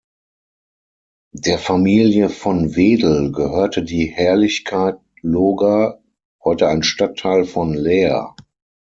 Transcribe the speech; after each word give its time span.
Der 1.35 1.59
Familie 1.59 2.29
von 2.31 2.75
Wedel 2.75 3.31
gehörte 3.31 3.83
die 3.83 4.07
Herrlichkeit 4.07 4.97
Loga, 5.21 6.01
heute 6.43 6.69
ein 6.69 6.81
Stadtteil 6.81 7.45
von 7.45 7.75
Leer. 7.75 8.35